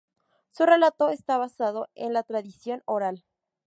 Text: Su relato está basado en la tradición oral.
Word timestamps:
Su 0.49 0.65
relato 0.65 1.09
está 1.09 1.37
basado 1.37 1.87
en 1.93 2.11
la 2.13 2.23
tradición 2.23 2.81
oral. 2.85 3.23